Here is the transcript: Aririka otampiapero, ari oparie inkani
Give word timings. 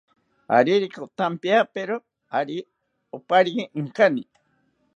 Aririka 0.57 0.97
otampiapero, 1.07 1.97
ari 2.39 2.57
oparie 3.17 3.63
inkani 3.79 4.23